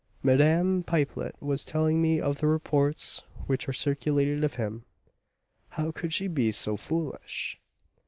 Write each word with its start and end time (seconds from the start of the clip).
"Madame 0.23 0.81
Pipelet 0.81 1.35
was 1.39 1.63
telling 1.63 2.01
me 2.01 2.19
of 2.19 2.39
the 2.39 2.47
reports 2.47 3.21
which 3.45 3.69
are 3.69 3.71
circulated 3.71 4.43
of 4.43 4.55
him." 4.55 4.83
"How 5.69 5.91
could 5.91 6.11
she 6.11 6.27
be 6.27 6.51
so 6.51 6.75
foolish?" 6.75 7.59